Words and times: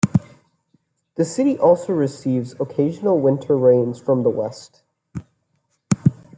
The 1.13 1.23
city 1.25 1.59
also 1.59 1.93
receives 1.93 2.59
occasional 2.59 3.19
winter 3.19 3.55
rains 3.55 3.99
from 3.99 4.23
the 4.23 4.31
west. 4.31 4.81